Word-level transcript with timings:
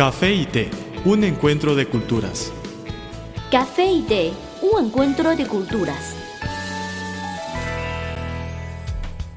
Café 0.00 0.32
y 0.32 0.46
té, 0.46 0.70
un 1.04 1.24
encuentro 1.24 1.74
de 1.74 1.84
culturas. 1.84 2.50
Café 3.50 3.84
y 3.84 4.00
té, 4.00 4.32
un 4.62 4.86
encuentro 4.86 5.36
de 5.36 5.46
culturas. 5.46 6.16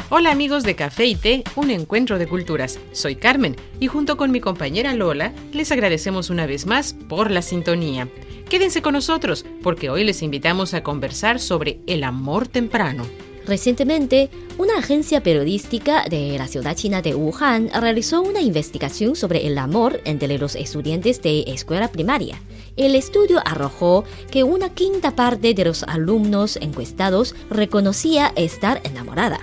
Hola 0.10 0.32
amigos 0.32 0.64
de 0.64 0.74
Café 0.76 1.08
y 1.08 1.16
Té, 1.16 1.44
un 1.58 1.70
encuentro 1.70 2.18
de 2.18 2.28
culturas. 2.28 2.80
Soy 2.94 3.18
Carmen 3.18 3.58
y 3.82 3.88
junto 3.88 4.16
con 4.16 4.32
mi 4.32 4.40
compañera 4.40 4.94
Lola 4.94 5.34
les 5.52 5.70
agradecemos 5.74 6.30
una 6.30 6.46
vez 6.46 6.66
más 6.66 6.96
por 7.10 7.30
la 7.30 7.42
sintonía. 7.42 8.08
Quédense 8.48 8.82
con 8.82 8.94
nosotros 8.94 9.46
porque 9.64 9.90
hoy 9.90 10.06
les 10.06 10.22
invitamos 10.22 10.74
a 10.74 10.82
conversar 10.82 11.42
sobre 11.42 11.82
el 11.88 12.06
amor 12.06 12.48
temprano. 12.48 13.04
Recientemente, 13.46 14.30
una 14.58 14.78
agencia 14.78 15.22
periodística 15.22 16.06
de 16.10 16.38
la 16.38 16.48
ciudad 16.48 16.76
china 16.76 17.02
de 17.02 17.14
Wuhan 17.14 17.70
realizó 17.70 18.22
una 18.22 18.42
investigación 18.42 19.16
sobre 19.16 19.46
el 19.46 19.58
amor 19.58 20.00
entre 20.06 20.38
los 20.38 20.56
estudiantes 20.56 21.22
de 21.22 21.44
escuela 21.48 21.90
primaria. 21.90 22.42
El 22.78 22.96
estudio 22.96 23.42
arrojó 23.46 24.06
que 24.32 24.44
una 24.44 24.70
quinta 24.70 25.16
parte 25.16 25.54
de 25.54 25.66
los 25.66 25.84
alumnos 25.84 26.58
encuestados 26.58 27.36
reconocía 27.50 28.32
estar 28.36 28.82
enamorada. 28.86 29.40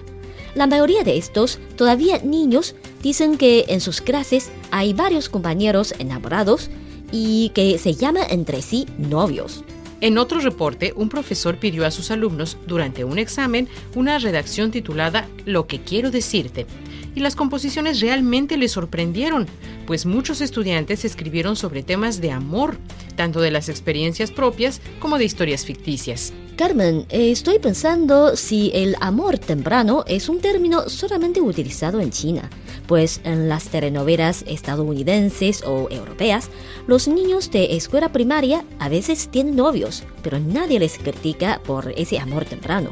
La 0.54 0.66
mayoría 0.66 1.04
de 1.04 1.16
estos, 1.16 1.58
todavía 1.76 2.18
niños, 2.18 2.74
dicen 3.02 3.36
que 3.36 3.66
en 3.68 3.80
sus 3.80 4.00
clases 4.00 4.50
hay 4.70 4.94
varios 4.94 5.28
compañeros 5.28 5.94
enamorados 5.98 6.70
y 7.12 7.50
que 7.50 7.78
se 7.78 7.94
llaman 7.94 8.24
entre 8.30 8.62
sí 8.62 8.86
novios. 8.98 9.62
En 10.00 10.16
otro 10.16 10.40
reporte, 10.40 10.92
un 10.96 11.08
profesor 11.10 11.56
pidió 11.56 11.84
a 11.84 11.90
sus 11.90 12.10
alumnos 12.10 12.56
durante 12.66 13.04
un 13.04 13.18
examen 13.18 13.68
una 13.94 14.18
redacción 14.18 14.70
titulada 14.70 15.28
Lo 15.44 15.66
que 15.66 15.80
quiero 15.80 16.10
decirte. 16.10 16.66
Y 17.14 17.20
las 17.20 17.36
composiciones 17.36 18.00
realmente 18.00 18.56
les 18.56 18.72
sorprendieron, 18.72 19.46
pues 19.86 20.06
muchos 20.06 20.40
estudiantes 20.40 21.04
escribieron 21.04 21.56
sobre 21.56 21.82
temas 21.82 22.20
de 22.20 22.30
amor, 22.30 22.76
tanto 23.16 23.40
de 23.40 23.50
las 23.50 23.68
experiencias 23.68 24.30
propias 24.30 24.80
como 25.00 25.18
de 25.18 25.24
historias 25.24 25.64
ficticias. 25.64 26.32
Carmen, 26.56 27.06
eh, 27.08 27.30
estoy 27.30 27.58
pensando 27.58 28.36
si 28.36 28.70
el 28.74 28.94
amor 29.00 29.38
temprano 29.38 30.04
es 30.06 30.28
un 30.28 30.40
término 30.40 30.90
solamente 30.90 31.40
utilizado 31.40 32.00
en 32.00 32.10
China, 32.10 32.50
pues 32.86 33.22
en 33.24 33.48
las 33.48 33.68
telenovelas 33.68 34.44
estadounidenses 34.46 35.62
o 35.64 35.88
europeas, 35.90 36.50
los 36.86 37.08
niños 37.08 37.50
de 37.50 37.76
escuela 37.76 38.12
primaria 38.12 38.64
a 38.78 38.90
veces 38.90 39.28
tienen 39.30 39.56
novios, 39.56 40.02
pero 40.22 40.38
nadie 40.38 40.78
les 40.78 40.98
critica 40.98 41.62
por 41.64 41.94
ese 41.96 42.18
amor 42.18 42.44
temprano. 42.44 42.90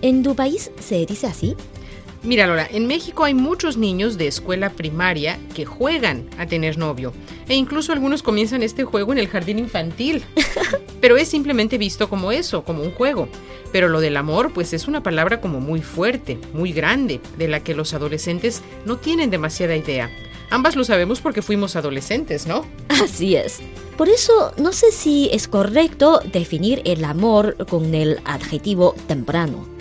¿En 0.00 0.22
tu 0.22 0.34
país 0.34 0.70
se 0.80 1.04
dice 1.04 1.26
así? 1.26 1.54
Mira, 2.24 2.46
Lola, 2.46 2.68
en 2.70 2.86
México 2.86 3.24
hay 3.24 3.34
muchos 3.34 3.76
niños 3.76 4.16
de 4.16 4.28
escuela 4.28 4.70
primaria 4.70 5.40
que 5.56 5.64
juegan 5.64 6.28
a 6.38 6.46
tener 6.46 6.78
novio. 6.78 7.12
E 7.48 7.54
incluso 7.56 7.92
algunos 7.92 8.22
comienzan 8.22 8.62
este 8.62 8.84
juego 8.84 9.12
en 9.12 9.18
el 9.18 9.26
jardín 9.26 9.58
infantil. 9.58 10.22
Pero 11.00 11.16
es 11.16 11.26
simplemente 11.26 11.78
visto 11.78 12.08
como 12.08 12.30
eso, 12.30 12.62
como 12.62 12.84
un 12.84 12.92
juego. 12.92 13.28
Pero 13.72 13.88
lo 13.88 13.98
del 13.98 14.16
amor, 14.16 14.52
pues 14.52 14.72
es 14.72 14.86
una 14.86 15.02
palabra 15.02 15.40
como 15.40 15.58
muy 15.58 15.82
fuerte, 15.82 16.38
muy 16.52 16.72
grande, 16.72 17.20
de 17.38 17.48
la 17.48 17.58
que 17.58 17.74
los 17.74 17.92
adolescentes 17.92 18.62
no 18.86 18.98
tienen 18.98 19.30
demasiada 19.30 19.74
idea. 19.74 20.08
Ambas 20.48 20.76
lo 20.76 20.84
sabemos 20.84 21.20
porque 21.20 21.42
fuimos 21.42 21.74
adolescentes, 21.74 22.46
¿no? 22.46 22.64
Así 22.88 23.34
es. 23.34 23.58
Por 23.96 24.08
eso 24.08 24.52
no 24.58 24.72
sé 24.72 24.92
si 24.92 25.28
es 25.32 25.48
correcto 25.48 26.20
definir 26.32 26.82
el 26.84 27.04
amor 27.04 27.56
con 27.66 27.94
el 27.96 28.20
adjetivo 28.24 28.94
temprano 29.08 29.71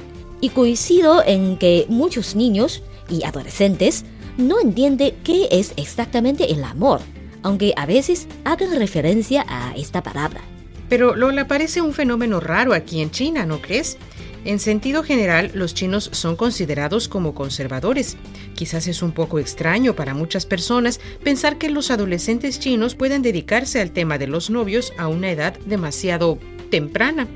y 0.42 0.50
coincido 0.50 1.23
en 1.25 1.58
que 1.58 1.86
muchos 1.88 2.36
niños 2.36 2.84
y 3.09 3.23
adolescentes 3.23 4.03
no 4.38 4.59
entienden 4.59 5.16
qué 5.23 5.48
es 5.52 5.73
exactamente 5.78 6.52
el 6.52 6.64
amor, 6.64 7.02
aunque 7.44 7.73
a 7.78 7.86
veces 7.86 8.28
hagan 8.44 8.75
referencia 8.78 9.45
a 9.48 9.73
esta 9.75 10.03
palabra. 10.03 10.42
Pero 10.89 11.15
Lola 11.15 11.48
parece 11.48 11.82
un 11.82 11.93
fenómeno 11.93 12.39
raro 12.39 12.73
aquí 12.73 13.02
en 13.02 13.11
China, 13.11 13.45
¿no 13.45 13.61
crees? 13.61 13.98
En 14.43 14.60
sentido 14.60 15.04
general, 15.04 15.52
los 15.54 15.76
chinos 15.76 16.10
son 16.14 16.36
considerados 16.36 17.08
como 17.08 17.36
conservadores. 17.36 18.17
Quizás 18.55 18.88
es 18.88 19.04
un 19.04 19.11
poco 19.11 19.38
extraño 19.38 19.95
para 19.95 20.15
muchas 20.15 20.48
personas 20.48 20.99
pensar 21.23 21.60
que 21.60 21.70
los 21.70 21.92
adolescentes 21.92 22.60
chinos 22.60 22.95
puedan 22.95 23.21
dedicarse 23.21 23.80
al 23.80 23.92
tema 23.92 24.17
de 24.17 24.27
los 24.27 24.49
novios 24.49 24.94
a 24.98 25.08
una 25.08 25.30
edad 25.30 25.58
demasiado 25.60 26.39
temprana 26.71 27.27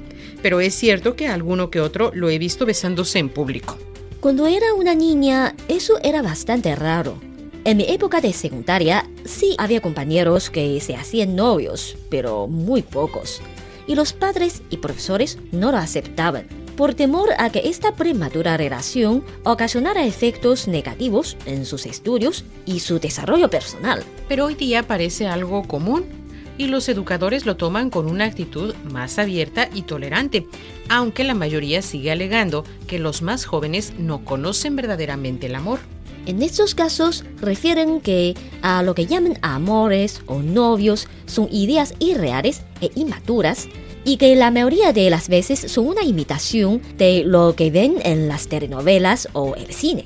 pero 0.46 0.60
es 0.60 0.76
cierto 0.76 1.16
que 1.16 1.28
alguno 1.28 1.72
que 1.72 1.82
otro 1.82 2.12
lo 2.14 2.30
he 2.30 2.38
visto 2.38 2.68
besándose 2.68 3.18
en 3.18 3.30
público. 3.30 3.80
Cuando 4.20 4.46
era 4.46 4.76
una 4.76 4.94
niña, 4.94 5.56
eso 5.68 5.98
era 6.04 6.22
bastante 6.22 6.76
raro. 6.76 7.18
En 7.64 7.78
mi 7.78 7.86
época 7.90 8.22
de 8.22 8.32
secundaria, 8.32 9.10
sí 9.24 9.56
había 9.58 9.82
compañeros 9.82 10.52
que 10.52 10.80
se 10.82 10.96
hacían 10.96 11.36
novios, 11.36 11.98
pero 12.12 12.46
muy 12.46 12.84
pocos. 12.84 13.42
Y 13.88 13.96
los 13.96 14.14
padres 14.14 14.62
y 14.70 14.78
profesores 14.78 15.40
no 15.52 15.72
lo 15.72 15.80
aceptaban, 15.80 16.46
por 16.78 16.94
temor 16.94 17.30
a 17.40 17.50
que 17.50 17.68
esta 17.68 17.96
prematura 17.96 18.56
relación 18.56 19.24
ocasionara 19.46 20.06
efectos 20.06 20.68
negativos 20.68 21.38
en 21.48 21.66
sus 21.66 21.88
estudios 21.88 22.46
y 22.68 22.82
su 22.82 23.00
desarrollo 23.00 23.50
personal. 23.50 24.04
Pero 24.28 24.46
hoy 24.46 24.54
día 24.54 24.84
parece 24.84 25.26
algo 25.26 25.64
común 25.68 26.06
y 26.58 26.68
los 26.68 26.90
educadores 26.90 27.46
lo 27.46 27.58
toman 27.58 27.90
con 27.90 28.08
una 28.08 28.26
actitud 28.26 28.74
más 28.92 29.20
abierta 29.20 29.70
y 29.74 29.84
tolerante, 29.84 30.48
aunque 30.90 31.24
la 31.24 31.34
mayoría 31.34 31.82
sigue 31.82 32.12
alegando 32.12 32.64
que 32.88 33.00
los 33.00 33.22
más 33.22 33.46
jóvenes 33.46 33.94
no 33.98 34.24
conocen 34.24 34.76
verdaderamente 34.76 35.48
el 35.48 35.56
amor. 35.56 35.80
En 36.26 36.42
estos 36.42 36.74
casos 36.74 37.24
refieren 37.40 38.02
que 38.02 38.34
a 38.64 38.82
lo 38.82 38.96
que 38.96 39.06
llaman 39.06 39.38
amores 39.42 40.22
o 40.26 40.42
novios 40.42 41.08
son 41.28 41.48
ideas 41.52 41.94
irreales 42.00 42.64
e 42.82 42.90
inmaturas 42.96 43.68
y 44.06 44.18
que 44.18 44.36
la 44.36 44.50
mayoría 44.50 44.92
de 44.92 45.10
las 45.10 45.30
veces 45.30 45.60
son 45.72 45.88
una 45.88 46.04
imitación 46.04 46.82
de 46.98 47.24
lo 47.24 47.56
que 47.56 47.70
ven 47.70 47.98
en 48.04 48.28
las 48.28 48.48
telenovelas 48.48 49.30
o 49.34 49.56
el 49.56 49.72
cine. 49.74 50.06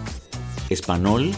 espanol.cri.cn. 0.71 1.31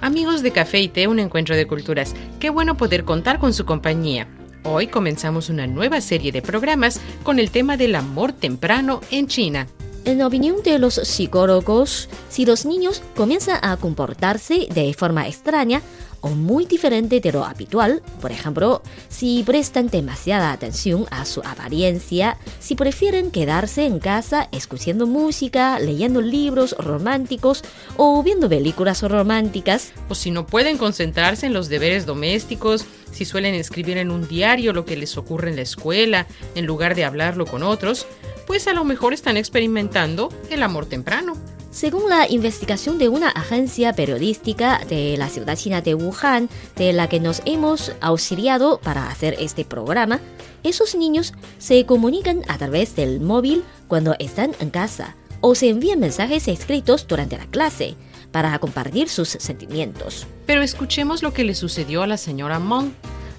Amigos 0.00 0.42
de 0.42 0.50
Café 0.50 0.80
y 0.80 0.88
Té, 0.88 1.06
un 1.06 1.20
encuentro 1.20 1.54
de 1.54 1.66
culturas. 1.66 2.14
Qué 2.40 2.50
bueno 2.50 2.76
poder 2.76 3.04
contar 3.04 3.38
con 3.38 3.54
su 3.54 3.64
compañía. 3.64 4.26
Hoy 4.64 4.88
comenzamos 4.88 5.48
una 5.48 5.66
nueva 5.66 6.00
serie 6.00 6.32
de 6.32 6.42
programas 6.42 7.00
con 7.22 7.38
el 7.38 7.50
tema 7.50 7.76
del 7.76 7.94
amor 7.94 8.32
temprano 8.32 9.00
en 9.10 9.26
China. 9.26 9.66
En 10.04 10.20
opinión 10.20 10.62
de 10.64 10.80
los 10.80 10.94
psicólogos, 10.94 12.08
si 12.28 12.44
los 12.44 12.66
niños 12.66 13.02
comienzan 13.14 13.60
a 13.62 13.76
comportarse 13.76 14.66
de 14.74 14.92
forma 14.94 15.28
extraña 15.28 15.80
o 16.20 16.30
muy 16.30 16.66
diferente 16.66 17.20
de 17.20 17.30
lo 17.30 17.44
habitual, 17.44 18.02
por 18.20 18.32
ejemplo, 18.32 18.82
si 19.08 19.44
prestan 19.44 19.88
demasiada 19.88 20.50
atención 20.50 21.06
a 21.10 21.24
su 21.24 21.40
apariencia, 21.40 22.36
si 22.58 22.74
prefieren 22.74 23.30
quedarse 23.30 23.86
en 23.86 24.00
casa 24.00 24.48
escuchando 24.50 25.06
música, 25.06 25.78
leyendo 25.78 26.20
libros 26.20 26.74
románticos 26.78 27.62
o 27.96 28.24
viendo 28.24 28.48
películas 28.48 29.02
románticas, 29.02 29.92
o 30.08 30.16
si 30.16 30.32
no 30.32 30.46
pueden 30.46 30.78
concentrarse 30.78 31.46
en 31.46 31.52
los 31.52 31.68
deberes 31.68 32.06
domésticos, 32.06 32.86
si 33.12 33.24
suelen 33.24 33.54
escribir 33.54 33.98
en 33.98 34.10
un 34.10 34.26
diario 34.26 34.72
lo 34.72 34.84
que 34.84 34.96
les 34.96 35.16
ocurre 35.16 35.50
en 35.50 35.56
la 35.56 35.62
escuela, 35.62 36.26
en 36.56 36.66
lugar 36.66 36.96
de 36.96 37.04
hablarlo 37.04 37.46
con 37.46 37.62
otros, 37.62 38.06
pues 38.46 38.66
a 38.68 38.72
lo 38.72 38.84
mejor 38.84 39.12
están 39.12 39.36
experimentando 39.36 40.30
el 40.50 40.62
amor 40.62 40.86
temprano. 40.86 41.34
Según 41.70 42.10
la 42.10 42.30
investigación 42.30 42.98
de 42.98 43.08
una 43.08 43.30
agencia 43.30 43.94
periodística 43.94 44.80
de 44.90 45.16
la 45.16 45.30
ciudad 45.30 45.56
china 45.56 45.80
de 45.80 45.94
Wuhan, 45.94 46.50
de 46.76 46.92
la 46.92 47.08
que 47.08 47.18
nos 47.18 47.40
hemos 47.46 47.92
auxiliado 48.02 48.78
para 48.78 49.08
hacer 49.08 49.36
este 49.38 49.64
programa, 49.64 50.20
esos 50.62 50.94
niños 50.94 51.32
se 51.58 51.86
comunican 51.86 52.42
a 52.48 52.58
través 52.58 52.94
del 52.94 53.20
móvil 53.20 53.64
cuando 53.88 54.14
están 54.18 54.52
en 54.60 54.68
casa 54.68 55.16
o 55.40 55.54
se 55.54 55.70
envían 55.70 55.98
mensajes 55.98 56.46
escritos 56.46 57.06
durante 57.06 57.38
la 57.38 57.46
clase 57.46 57.96
para 58.32 58.58
compartir 58.58 59.08
sus 59.08 59.28
sentimientos. 59.28 60.26
Pero 60.46 60.62
escuchemos 60.62 61.22
lo 61.22 61.32
que 61.32 61.44
le 61.44 61.54
sucedió 61.54 62.02
a 62.02 62.06
la 62.06 62.16
señora 62.16 62.58
Mong. 62.58 62.92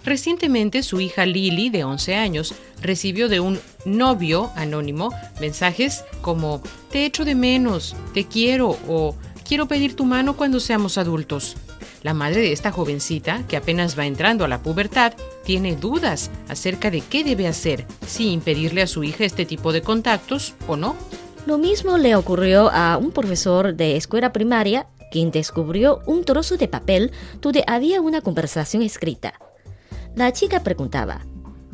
Recientemente 0.05 0.83
su 0.83 0.99
hija 0.99 1.25
Lily, 1.25 1.69
de 1.69 1.83
11 1.83 2.15
años, 2.15 2.53
recibió 2.81 3.29
de 3.29 3.39
un 3.39 3.59
novio 3.85 4.51
anónimo 4.55 5.11
mensajes 5.39 6.03
como 6.21 6.61
te 6.91 7.05
echo 7.05 7.23
de 7.23 7.35
menos, 7.35 7.95
te 8.13 8.25
quiero 8.25 8.77
o 8.87 9.15
quiero 9.47 9.67
pedir 9.67 9.95
tu 9.95 10.03
mano 10.05 10.35
cuando 10.35 10.59
seamos 10.59 10.97
adultos. 10.97 11.55
La 12.01 12.13
madre 12.13 12.41
de 12.41 12.51
esta 12.51 12.71
jovencita, 12.71 13.43
que 13.47 13.55
apenas 13.55 13.97
va 13.97 14.05
entrando 14.05 14.43
a 14.43 14.49
la 14.49 14.61
pubertad, 14.61 15.13
tiene 15.45 15.77
dudas 15.77 16.31
acerca 16.49 16.91
de 16.91 16.99
qué 16.99 17.23
debe 17.23 17.47
hacer, 17.47 17.85
si 18.05 18.29
impedirle 18.31 18.81
a 18.81 18.87
su 18.87 19.05
hija 19.05 19.23
este 19.23 19.45
tipo 19.45 19.71
de 19.71 19.81
contactos 19.81 20.53
o 20.67 20.75
no. 20.75 20.97
Lo 21.45 21.57
mismo 21.57 21.97
le 21.97 22.17
ocurrió 22.17 22.69
a 22.71 22.97
un 22.97 23.11
profesor 23.11 23.73
de 23.73 23.95
escuela 23.95 24.33
primaria 24.33 24.87
quien 25.13 25.29
descubrió 25.29 26.01
un 26.07 26.25
trozo 26.25 26.57
de 26.57 26.67
papel 26.67 27.11
donde 27.39 27.63
había 27.67 28.01
una 28.01 28.21
conversación 28.21 28.81
escrita. 28.81 29.35
La 30.15 30.31
chica 30.31 30.61
preguntaba, 30.61 31.21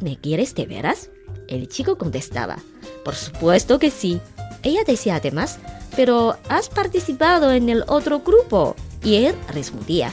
¿Me 0.01 0.17
quieres 0.17 0.55
de 0.55 0.65
veras? 0.65 1.09
El 1.47 1.67
chico 1.67 1.97
contestaba, 1.97 2.57
por 3.03 3.15
supuesto 3.15 3.79
que 3.79 3.91
sí. 3.91 4.21
Ella 4.63 4.83
decía 4.85 5.15
además, 5.15 5.59
pero 5.95 6.37
has 6.47 6.69
participado 6.69 7.51
en 7.51 7.69
el 7.69 7.83
otro 7.87 8.19
grupo. 8.19 8.75
Y 9.03 9.15
él 9.25 9.35
respondía, 9.49 10.11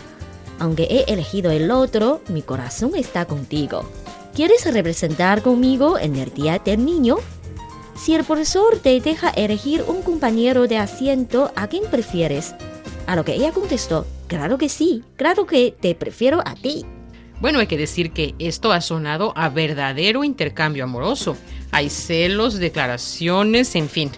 aunque 0.58 0.84
he 0.84 1.12
elegido 1.12 1.50
el 1.50 1.70
otro, 1.70 2.20
mi 2.28 2.43
corazón 2.43 2.96
está 2.96 3.26
contigo. 3.26 3.88
¿Quieres 4.34 4.73
representar 4.73 5.43
conmigo 5.43 5.99
en 5.99 6.17
el 6.17 6.32
Día 6.34 6.58
del 6.58 6.84
Niño? 6.84 7.17
Si 7.96 8.14
el 8.14 8.25
profesor 8.25 8.78
te 8.78 9.00
deja 9.00 9.31
elegir 9.31 9.84
un 9.87 10.02
compañero 10.02 10.67
de 10.67 10.78
asiento, 10.78 11.52
¿a 11.56 11.69
quién 11.69 11.84
prefieres? 11.90 12.55
A 13.06 13.17
lo 13.17 13.25
que 13.25 13.34
ella 13.34 13.52
contestó, 13.52 14.06
claro 14.26 14.58
que 14.58 14.69
sí, 14.69 15.05
claro 15.17 15.46
que 15.46 15.75
te 15.78 15.94
prefiero 15.94 16.40
a 16.44 16.55
ti. 16.55 16.84
Bueno, 17.41 17.59
hay 17.59 17.67
que 17.67 17.77
decir 17.77 18.12
que 18.12 18.35
esto 18.38 18.73
ha 18.73 18.81
sonado 18.81 19.33
a 19.37 19.49
verdadero 19.49 20.25
intercambio 20.25 20.85
amoroso. 20.85 21.37
Hay 21.71 21.91
celos, 21.91 22.55
declaraciones, 22.55 23.75
en 23.75 23.88
fin. 23.88 24.11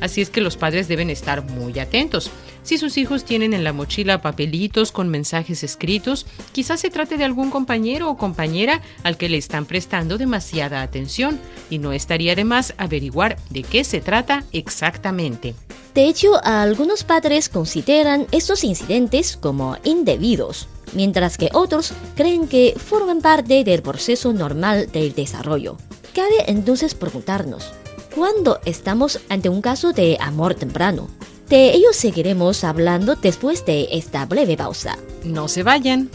Así 0.00 0.20
es 0.20 0.30
que 0.30 0.40
los 0.40 0.56
padres 0.56 0.88
deben 0.88 1.10
estar 1.10 1.44
muy 1.44 1.78
atentos. 1.78 2.30
Si 2.62 2.78
sus 2.78 2.96
hijos 2.96 3.24
tienen 3.24 3.54
en 3.54 3.64
la 3.64 3.72
mochila 3.72 4.22
papelitos 4.22 4.92
con 4.92 5.08
mensajes 5.08 5.64
escritos, 5.64 6.26
quizás 6.52 6.80
se 6.80 6.90
trate 6.90 7.16
de 7.16 7.24
algún 7.24 7.50
compañero 7.50 8.08
o 8.08 8.16
compañera 8.16 8.80
al 9.02 9.16
que 9.16 9.28
le 9.28 9.36
están 9.36 9.66
prestando 9.66 10.16
demasiada 10.16 10.82
atención 10.82 11.40
y 11.70 11.78
no 11.78 11.92
estaría 11.92 12.36
de 12.36 12.44
más 12.44 12.74
averiguar 12.78 13.36
de 13.50 13.64
qué 13.64 13.84
se 13.84 14.00
trata 14.00 14.44
exactamente. 14.52 15.54
De 15.94 16.06
hecho, 16.06 16.42
algunos 16.44 17.04
padres 17.04 17.48
consideran 17.48 18.26
estos 18.30 18.64
incidentes 18.64 19.36
como 19.36 19.76
indebidos, 19.84 20.68
mientras 20.94 21.38
que 21.38 21.48
otros 21.52 21.92
creen 22.14 22.48
que 22.48 22.74
forman 22.76 23.20
parte 23.20 23.64
del 23.64 23.82
proceso 23.82 24.32
normal 24.32 24.90
del 24.92 25.14
desarrollo. 25.14 25.76
Cabe 26.14 26.44
entonces 26.46 26.94
preguntarnos, 26.94 27.72
¿cuándo 28.14 28.60
estamos 28.64 29.20
ante 29.28 29.48
un 29.48 29.62
caso 29.62 29.92
de 29.92 30.18
amor 30.20 30.54
temprano? 30.54 31.08
De 31.48 31.74
ello 31.74 31.92
seguiremos 31.92 32.64
hablando 32.64 33.16
después 33.16 33.64
de 33.66 33.88
esta 33.92 34.24
breve 34.26 34.56
pausa. 34.56 34.96
No 35.24 35.48
se 35.48 35.62
vayan. 35.62 36.10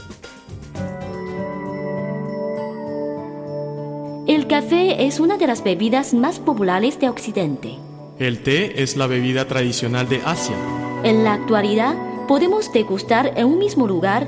El 4.27 4.47
café 4.47 5.05
es 5.05 5.19
una 5.19 5.37
de 5.37 5.47
las 5.47 5.63
bebidas 5.63 6.13
más 6.13 6.39
populares 6.39 6.99
de 6.99 7.07
Occidente. 7.07 7.75
El 8.19 8.43
té 8.43 8.81
es 8.81 8.97
la 8.97 9.07
bebida 9.07 9.47
tradicional 9.47 10.09
de 10.09 10.21
Asia. 10.25 10.55
En 11.03 11.23
la 11.23 11.33
actualidad, 11.33 11.95
podemos 12.27 12.73
degustar 12.73 13.33
en 13.37 13.45
un 13.45 13.59
mismo 13.59 13.87
lugar 13.87 14.27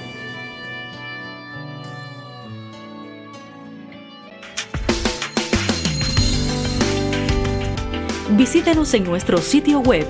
Visítenos 8.41 8.91
en 8.95 9.03
nuestro 9.03 9.37
sitio 9.37 9.81
web 9.81 10.07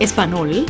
espanol.cri.cn. 0.00 0.66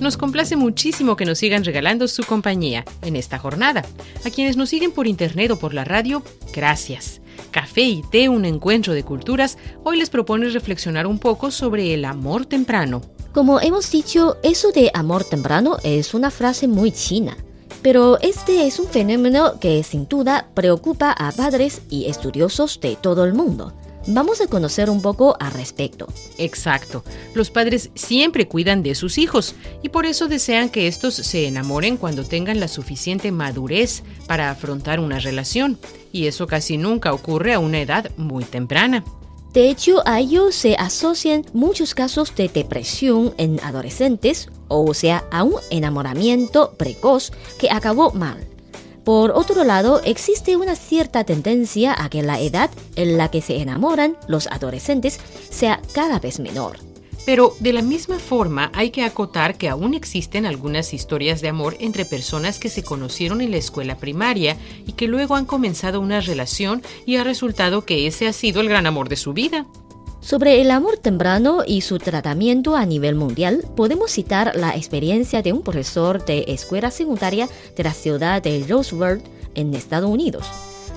Nos 0.00 0.16
complace 0.16 0.56
muchísimo 0.56 1.14
que 1.14 1.24
nos 1.24 1.38
sigan 1.38 1.62
regalando 1.62 2.08
su 2.08 2.24
compañía 2.24 2.84
en 3.02 3.14
esta 3.14 3.38
jornada. 3.38 3.84
A 4.24 4.30
quienes 4.30 4.56
nos 4.56 4.70
siguen 4.70 4.90
por 4.90 5.06
internet 5.06 5.52
o 5.52 5.58
por 5.60 5.72
la 5.72 5.84
radio, 5.84 6.24
gracias. 6.52 7.20
Café 7.52 7.82
y 7.82 8.02
té, 8.10 8.28
un 8.28 8.44
encuentro 8.44 8.92
de 8.92 9.04
culturas, 9.04 9.56
hoy 9.84 9.98
les 9.98 10.10
propone 10.10 10.48
reflexionar 10.48 11.06
un 11.06 11.20
poco 11.20 11.52
sobre 11.52 11.94
el 11.94 12.04
amor 12.06 12.44
temprano. 12.44 13.02
Como 13.32 13.62
hemos 13.62 13.90
dicho, 13.90 14.36
eso 14.42 14.72
de 14.72 14.90
amor 14.92 15.24
temprano 15.24 15.78
es 15.82 16.12
una 16.12 16.30
frase 16.30 16.68
muy 16.68 16.92
china. 16.92 17.34
Pero 17.80 18.20
este 18.20 18.66
es 18.66 18.78
un 18.78 18.86
fenómeno 18.86 19.58
que 19.58 19.82
sin 19.82 20.06
duda 20.06 20.48
preocupa 20.52 21.12
a 21.12 21.32
padres 21.32 21.80
y 21.88 22.10
estudiosos 22.10 22.78
de 22.80 22.94
todo 22.94 23.24
el 23.24 23.32
mundo. 23.32 23.72
Vamos 24.06 24.42
a 24.42 24.48
conocer 24.48 24.90
un 24.90 25.00
poco 25.00 25.34
al 25.40 25.52
respecto. 25.52 26.08
Exacto. 26.36 27.04
Los 27.32 27.50
padres 27.50 27.90
siempre 27.94 28.48
cuidan 28.48 28.82
de 28.82 28.94
sus 28.94 29.16
hijos 29.16 29.54
y 29.82 29.88
por 29.88 30.04
eso 30.04 30.28
desean 30.28 30.68
que 30.68 30.86
estos 30.86 31.14
se 31.14 31.46
enamoren 31.46 31.96
cuando 31.96 32.24
tengan 32.24 32.60
la 32.60 32.68
suficiente 32.68 33.32
madurez 33.32 34.02
para 34.26 34.50
afrontar 34.50 35.00
una 35.00 35.20
relación. 35.20 35.78
Y 36.12 36.26
eso 36.26 36.46
casi 36.46 36.76
nunca 36.76 37.14
ocurre 37.14 37.54
a 37.54 37.58
una 37.58 37.80
edad 37.80 38.10
muy 38.18 38.44
temprana. 38.44 39.04
De 39.52 39.68
hecho, 39.68 40.02
a 40.06 40.20
ello 40.20 40.50
se 40.50 40.76
asocian 40.76 41.44
muchos 41.52 41.94
casos 41.94 42.34
de 42.34 42.48
depresión 42.48 43.34
en 43.36 43.60
adolescentes, 43.62 44.48
o 44.68 44.94
sea, 44.94 45.24
a 45.30 45.42
un 45.42 45.56
enamoramiento 45.70 46.72
precoz 46.78 47.32
que 47.58 47.70
acabó 47.70 48.12
mal. 48.12 48.46
Por 49.04 49.32
otro 49.32 49.64
lado, 49.64 50.00
existe 50.04 50.56
una 50.56 50.74
cierta 50.74 51.24
tendencia 51.24 51.94
a 51.98 52.08
que 52.08 52.22
la 52.22 52.40
edad 52.40 52.70
en 52.96 53.18
la 53.18 53.30
que 53.30 53.42
se 53.42 53.60
enamoran 53.60 54.16
los 54.26 54.46
adolescentes 54.46 55.18
sea 55.50 55.82
cada 55.92 56.18
vez 56.18 56.38
menor. 56.38 56.91
Pero 57.24 57.54
de 57.60 57.72
la 57.72 57.82
misma 57.82 58.18
forma 58.18 58.70
hay 58.74 58.90
que 58.90 59.04
acotar 59.04 59.56
que 59.56 59.68
aún 59.68 59.94
existen 59.94 60.44
algunas 60.44 60.92
historias 60.92 61.40
de 61.40 61.48
amor 61.48 61.76
entre 61.78 62.04
personas 62.04 62.58
que 62.58 62.68
se 62.68 62.82
conocieron 62.82 63.40
en 63.40 63.52
la 63.52 63.58
escuela 63.58 63.96
primaria 63.96 64.56
y 64.86 64.92
que 64.92 65.06
luego 65.06 65.36
han 65.36 65.46
comenzado 65.46 66.00
una 66.00 66.20
relación 66.20 66.82
y 67.06 67.16
ha 67.16 67.24
resultado 67.24 67.84
que 67.84 68.06
ese 68.06 68.26
ha 68.26 68.32
sido 68.32 68.60
el 68.60 68.68
gran 68.68 68.86
amor 68.86 69.08
de 69.08 69.16
su 69.16 69.32
vida. 69.32 69.66
Sobre 70.20 70.60
el 70.60 70.70
amor 70.70 70.98
temprano 70.98 71.64
y 71.66 71.80
su 71.80 71.98
tratamiento 71.98 72.76
a 72.76 72.86
nivel 72.86 73.16
mundial, 73.16 73.64
podemos 73.74 74.12
citar 74.12 74.52
la 74.54 74.76
experiencia 74.76 75.42
de 75.42 75.52
un 75.52 75.62
profesor 75.62 76.24
de 76.24 76.44
escuela 76.46 76.92
secundaria 76.92 77.48
de 77.76 77.82
la 77.82 77.92
ciudad 77.92 78.40
de 78.40 78.64
Roosevelt, 78.68 79.24
en 79.54 79.74
Estados 79.74 80.10
Unidos. 80.10 80.46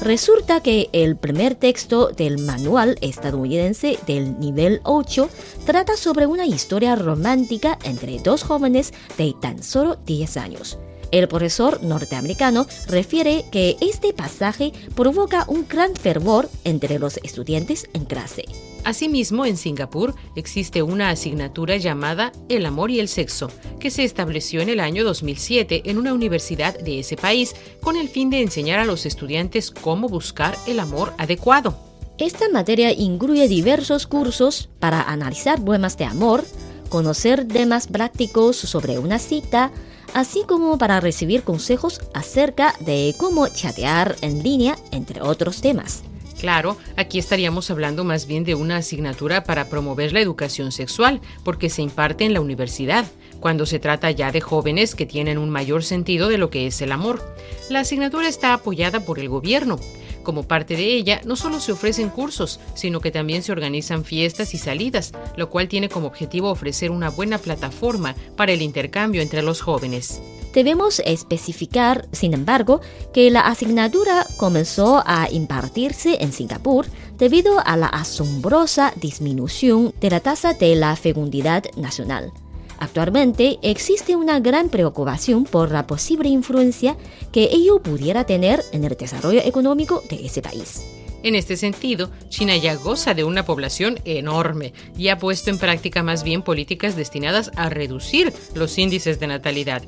Resulta 0.01 0.61
que 0.61 0.89
el 0.91 1.15
primer 1.15 1.55
texto 1.55 2.09
del 2.09 2.37
manual 2.39 2.97
estadounidense 3.01 3.97
del 4.05 4.39
nivel 4.39 4.81
8 4.83 5.29
trata 5.65 5.95
sobre 5.95 6.27
una 6.27 6.45
historia 6.45 6.95
romántica 6.95 7.79
entre 7.83 8.19
dos 8.19 8.43
jóvenes 8.43 8.93
de 9.17 9.33
tan 9.41 9.63
solo 9.63 9.95
10 10.05 10.37
años. 10.37 10.77
El 11.11 11.27
profesor 11.27 11.83
norteamericano 11.83 12.67
refiere 12.87 13.45
que 13.51 13.77
este 13.81 14.13
pasaje 14.13 14.73
provoca 14.95 15.45
un 15.47 15.67
gran 15.67 15.95
fervor 15.95 16.49
entre 16.63 16.99
los 16.99 17.17
estudiantes 17.17 17.87
en 17.93 18.05
clase. 18.05 18.45
Asimismo, 18.83 19.45
en 19.47 19.57
Singapur 19.57 20.13
existe 20.35 20.83
una 20.83 21.09
asignatura 21.09 21.77
llamada 21.77 22.31
El 22.49 22.67
amor 22.67 22.91
y 22.91 22.99
el 22.99 23.07
sexo, 23.07 23.49
que 23.79 23.89
se 23.89 24.03
estableció 24.03 24.61
en 24.61 24.69
el 24.69 24.79
año 24.79 25.03
2007 25.03 25.83
en 25.85 25.97
una 25.97 26.13
universidad 26.13 26.77
de 26.77 26.99
ese 26.99 27.17
país 27.17 27.55
con 27.81 27.97
el 27.97 28.09
fin 28.09 28.29
de 28.29 28.41
enseñar 28.41 28.79
a 28.79 28.85
los 28.85 29.07
estudiantes 29.07 29.71
cómo 29.71 30.07
buscar 30.07 30.55
el 30.67 30.79
amor 30.79 31.13
adecuado. 31.17 31.75
Esta 32.19 32.47
materia 32.47 32.93
incluye 32.93 33.47
diversos 33.47 34.05
cursos 34.05 34.69
para 34.79 35.01
analizar 35.01 35.65
poemas 35.65 35.97
de 35.97 36.05
amor, 36.05 36.45
conocer 36.89 37.47
temas 37.47 37.87
prácticos 37.87 38.55
sobre 38.55 38.99
una 38.99 39.17
cita, 39.17 39.71
así 40.13 40.43
como 40.47 40.77
para 40.77 40.99
recibir 40.99 41.43
consejos 41.43 42.01
acerca 42.13 42.75
de 42.79 43.13
cómo 43.17 43.47
chatear 43.47 44.15
en 44.21 44.43
línea, 44.43 44.77
entre 44.91 45.21
otros 45.21 45.61
temas. 45.61 46.03
Claro, 46.39 46.77
aquí 46.97 47.17
estaríamos 47.17 47.71
hablando 47.71 48.03
más 48.03 48.27
bien 48.27 48.43
de 48.43 48.55
una 48.55 48.77
asignatura 48.77 49.43
para 49.45 49.69
promover 49.69 50.13
la 50.13 50.19
educación 50.19 50.71
sexual, 50.71 51.21
porque 51.43 51.69
se 51.69 51.81
imparte 51.81 52.25
en 52.25 52.33
la 52.33 52.41
universidad, 52.41 53.05
cuando 53.39 53.65
se 53.65 53.79
trata 53.79 54.11
ya 54.11 54.31
de 54.31 54.41
jóvenes 54.41 54.95
que 54.95 55.05
tienen 55.05 55.37
un 55.37 55.49
mayor 55.49 55.83
sentido 55.83 56.27
de 56.29 56.37
lo 56.37 56.49
que 56.49 56.67
es 56.67 56.81
el 56.81 56.91
amor. 56.91 57.23
La 57.69 57.81
asignatura 57.81 58.27
está 58.27 58.53
apoyada 58.53 58.99
por 59.05 59.19
el 59.19 59.29
gobierno. 59.29 59.79
Como 60.25 60.47
parte 60.47 60.75
de 60.75 60.83
ella, 60.83 61.21
no 61.23 61.35
solo 61.35 61.59
se 61.59 61.71
ofrecen 61.71 62.09
cursos, 62.09 62.59
sino 62.73 62.99
que 62.99 63.11
también 63.11 63.43
se 63.43 63.51
organizan 63.51 64.03
fiestas 64.03 64.55
y 64.55 64.57
salidas, 64.57 65.13
lo 65.37 65.51
cual 65.51 65.67
tiene 65.67 65.87
como 65.87 66.07
objetivo 66.07 66.49
ofrecer 66.49 66.89
una 66.89 67.11
buena 67.11 67.37
plataforma 67.37 68.15
para 68.35 68.51
el 68.51 68.63
intercambio 68.63 69.21
entre 69.21 69.43
los 69.43 69.61
jóvenes. 69.61 70.19
Debemos 70.51 70.99
especificar, 71.05 72.07
sin 72.11 72.33
embargo, 72.33 72.81
que 73.13 73.29
la 73.29 73.41
asignatura 73.41 74.25
comenzó 74.37 75.03
a 75.05 75.29
impartirse 75.29 76.17
en 76.23 76.31
Singapur 76.31 76.87
debido 77.19 77.59
a 77.63 77.77
la 77.77 77.87
asombrosa 77.87 78.93
disminución 78.95 79.93
de 80.01 80.09
la 80.09 80.21
tasa 80.21 80.53
de 80.53 80.75
la 80.75 80.95
fecundidad 80.95 81.65
nacional. 81.75 82.31
Actualmente 82.79 83.57
existe 83.61 84.15
una 84.15 84.39
gran 84.39 84.69
preocupación 84.69 85.45
por 85.45 85.71
la 85.71 85.87
posible 85.87 86.29
influencia 86.29 86.97
que 87.31 87.49
ello 87.51 87.79
pudiera 87.79 88.25
tener 88.25 88.63
en 88.71 88.83
el 88.83 88.95
desarrollo 88.95 89.41
económico 89.43 90.01
de 90.09 90.25
ese 90.25 90.41
país. 90.41 90.81
En 91.25 91.33
este 91.33 91.57
sentido, 91.57 92.11
China 92.29 92.55
ya 92.55 92.75
goza 92.75 93.15
de 93.15 93.23
una 93.23 93.47
población 93.47 93.97
enorme 94.05 94.73
y 94.95 95.07
ha 95.07 95.17
puesto 95.17 95.49
en 95.49 95.57
práctica 95.57 96.03
más 96.03 96.23
bien 96.23 96.43
políticas 96.43 96.95
destinadas 96.95 97.49
a 97.55 97.67
reducir 97.67 98.31
los 98.53 98.77
índices 98.77 99.19
de 99.19 99.25
natalidad. 99.25 99.81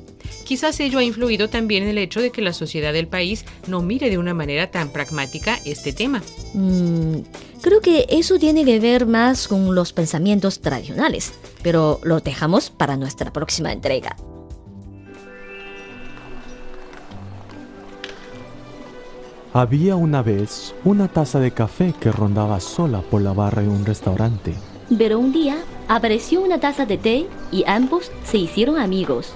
Quizás 0.44 0.80
ello 0.80 0.98
ha 0.98 1.04
influido 1.04 1.48
también 1.48 1.84
en 1.84 1.90
el 1.90 1.98
hecho 1.98 2.20
de 2.20 2.32
que 2.32 2.42
la 2.42 2.52
sociedad 2.52 2.92
del 2.92 3.06
país 3.06 3.44
no 3.68 3.82
mire 3.82 4.10
de 4.10 4.18
una 4.18 4.34
manera 4.34 4.72
tan 4.72 4.90
pragmática 4.90 5.60
este 5.64 5.92
tema. 5.92 6.24
Mm, 6.54 7.20
creo 7.60 7.80
que 7.80 8.06
eso 8.08 8.38
tiene 8.38 8.64
que 8.64 8.80
ver 8.80 9.06
más 9.06 9.48
con 9.48 9.74
los 9.74 9.92
pensamientos 9.92 10.60
tradicionales, 10.60 11.32
pero 11.62 12.00
lo 12.02 12.20
dejamos 12.20 12.70
para 12.70 12.96
nuestra 12.96 13.32
próxima 13.32 13.72
entrega. 13.72 14.16
Había 19.52 19.96
una 19.96 20.22
vez 20.22 20.74
una 20.84 21.08
taza 21.08 21.40
de 21.40 21.50
café 21.50 21.94
que 21.98 22.12
rondaba 22.12 22.60
sola 22.60 23.00
por 23.00 23.22
la 23.22 23.32
barra 23.32 23.62
de 23.62 23.68
un 23.68 23.84
restaurante. 23.84 24.54
Pero 24.96 25.18
un 25.18 25.32
día 25.32 25.56
apareció 25.88 26.42
una 26.42 26.60
taza 26.60 26.86
de 26.86 26.98
té 26.98 27.26
y 27.50 27.64
ambos 27.66 28.10
se 28.24 28.38
hicieron 28.38 28.78
amigos. 28.78 29.32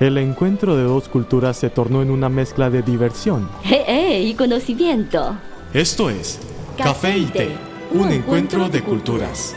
El 0.00 0.16
encuentro 0.16 0.76
de 0.76 0.84
dos 0.84 1.08
culturas 1.08 1.58
se 1.58 1.68
tornó 1.68 2.00
en 2.00 2.10
una 2.10 2.30
mezcla 2.30 2.70
de 2.70 2.82
diversión. 2.82 3.48
¡Eh, 3.70 3.84
eh! 3.86 4.22
Y 4.22 4.34
conocimiento. 4.34 5.36
Esto 5.74 6.10
es 6.10 6.40
Café 6.82 7.18
y 7.18 7.26
Té, 7.26 7.50
un 7.90 8.10
encuentro 8.10 8.70
de 8.70 8.82
culturas. 8.82 9.54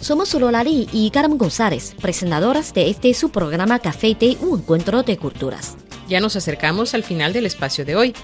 Somos 0.00 0.34
Lolari 0.34 0.88
y 0.92 1.10
Carmen 1.10 1.38
González, 1.38 1.94
presentadoras 2.00 2.74
de 2.74 2.90
este 2.90 3.14
su 3.14 3.30
programa 3.30 3.78
Café 3.78 4.08
y 4.08 4.16
Té, 4.16 4.36
un 4.40 4.58
encuentro 4.58 5.04
de 5.04 5.16
culturas. 5.16 5.76
Ya 6.10 6.18
nos 6.18 6.34
acercamos 6.34 6.92
al 6.94 7.04
final 7.04 7.32
del 7.32 7.46
espacio 7.46 7.84
de 7.84 7.94
hoy. 7.94 8.14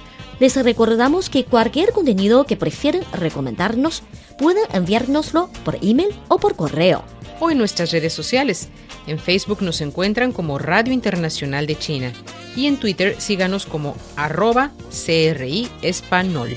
Les 0.40 0.56
recordamos 0.56 1.30
que 1.30 1.44
cualquier 1.44 1.92
contenido 1.92 2.44
que 2.44 2.56
prefieren 2.56 3.04
recomendarnos 3.12 4.02
pueden 4.38 4.64
enviárnoslo 4.72 5.48
por 5.64 5.78
email 5.80 6.08
o 6.26 6.38
por 6.38 6.56
correo. 6.56 7.04
O 7.38 7.48
en 7.48 7.58
nuestras 7.58 7.92
redes 7.92 8.12
sociales. 8.12 8.68
En 9.06 9.20
Facebook 9.20 9.62
nos 9.62 9.80
encuentran 9.80 10.32
como 10.32 10.58
Radio 10.58 10.92
Internacional 10.92 11.68
de 11.68 11.78
China 11.78 12.12
y 12.56 12.66
en 12.66 12.76
Twitter 12.76 13.14
síganos 13.20 13.66
como 13.66 13.94
arroba 14.16 14.72
CRI 14.90 15.68
Espanol. 15.82 16.56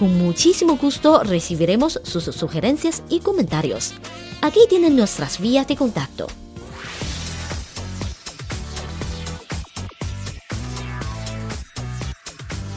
Con 0.00 0.18
muchísimo 0.18 0.76
gusto 0.78 1.22
recibiremos 1.22 2.00
sus 2.02 2.24
sugerencias 2.24 3.04
y 3.08 3.20
comentarios. 3.20 3.94
Aquí 4.42 4.60
tienen 4.68 4.96
nuestras 4.96 5.38
vías 5.38 5.68
de 5.68 5.76
contacto. 5.76 6.26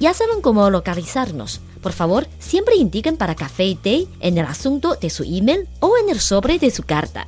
Ya 0.00 0.14
saben 0.14 0.40
cómo 0.40 0.70
localizarnos. 0.70 1.60
Por 1.82 1.92
favor, 1.92 2.26
siempre 2.38 2.74
indiquen 2.76 3.16
para 3.16 3.34
café 3.34 3.66
y 3.66 3.74
té 3.74 4.06
en 4.20 4.38
el 4.38 4.46
asunto 4.46 4.96
de 4.96 5.10
su 5.10 5.22
email 5.22 5.68
o 5.78 5.96
en 5.98 6.08
el 6.08 6.20
sobre 6.20 6.58
de 6.58 6.70
su 6.70 6.82
carta. 6.82 7.26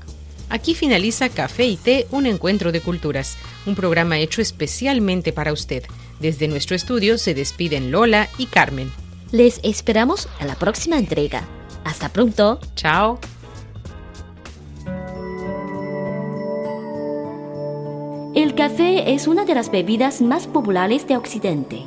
Aquí 0.53 0.75
finaliza 0.75 1.31
Café 1.31 1.65
y 1.65 1.79
Té, 1.79 2.07
un 2.11 2.27
encuentro 2.27 2.73
de 2.73 2.83
culturas, 2.83 3.39
un 3.65 3.75
programa 3.75 4.19
hecho 4.19 4.43
especialmente 4.43 5.33
para 5.33 5.51
usted. 5.51 5.83
Desde 6.21 6.47
nuestro 6.47 6.77
estudio 6.77 7.17
se 7.17 7.33
despiden 7.33 7.91
Lola 7.91 8.29
y 8.37 8.45
Carmen. 8.45 8.93
Les 9.31 9.61
esperamos 9.63 10.29
en 10.41 10.49
la 10.49 10.57
próxima 10.57 10.99
entrega. 10.99 11.45
Hasta 11.85 12.11
pronto. 12.11 12.61
Chao. 12.75 13.19
El 18.35 18.55
café 18.55 19.15
es 19.15 19.27
una 19.27 19.47
de 19.47 19.55
las 19.55 19.71
bebidas 19.71 20.21
más 20.21 20.47
populares 20.47 21.09
de 21.09 21.17
Occidente. 21.17 21.87